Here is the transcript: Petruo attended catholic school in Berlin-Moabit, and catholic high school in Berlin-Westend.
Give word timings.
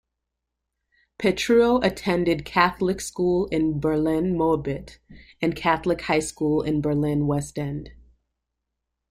Petruo 1.19 1.79
attended 1.85 2.43
catholic 2.43 2.99
school 2.99 3.45
in 3.49 3.79
Berlin-Moabit, 3.79 4.97
and 5.43 5.55
catholic 5.55 6.01
high 6.01 6.17
school 6.17 6.63
in 6.63 6.81
Berlin-Westend. 6.81 7.89